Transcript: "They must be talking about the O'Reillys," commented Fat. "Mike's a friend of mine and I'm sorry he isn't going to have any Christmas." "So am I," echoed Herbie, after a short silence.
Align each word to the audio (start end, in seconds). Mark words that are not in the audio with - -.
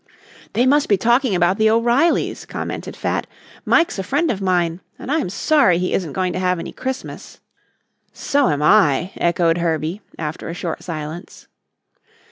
"They 0.53 0.65
must 0.65 0.89
be 0.89 0.97
talking 0.97 1.35
about 1.35 1.59
the 1.59 1.69
O'Reillys," 1.69 2.47
commented 2.47 2.95
Fat. 2.95 3.27
"Mike's 3.65 3.99
a 3.99 4.03
friend 4.03 4.31
of 4.31 4.41
mine 4.41 4.81
and 4.97 5.11
I'm 5.11 5.29
sorry 5.29 5.77
he 5.77 5.93
isn't 5.93 6.13
going 6.13 6.33
to 6.33 6.39
have 6.39 6.57
any 6.57 6.71
Christmas." 6.71 7.39
"So 8.11 8.49
am 8.49 8.63
I," 8.63 9.11
echoed 9.15 9.59
Herbie, 9.59 10.01
after 10.17 10.49
a 10.49 10.55
short 10.55 10.81
silence. 10.81 11.47